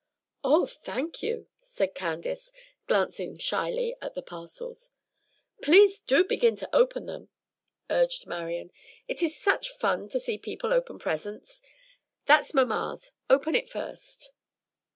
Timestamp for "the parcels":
4.15-4.89